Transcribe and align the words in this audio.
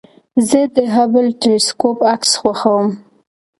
زه 0.47 0.61
د 0.75 0.77
هبل 0.95 1.25
ټېلسکوپ 1.41 1.97
عکس 2.13 2.31
خوښوم. 2.39 2.87